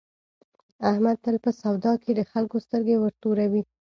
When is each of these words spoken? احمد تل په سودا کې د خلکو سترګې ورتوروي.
احمد 0.89 1.17
تل 1.23 1.35
په 1.45 1.51
سودا 1.61 1.93
کې 2.03 2.11
د 2.15 2.21
خلکو 2.31 2.57
سترګې 2.65 2.95
ورتوروي. 2.99 3.63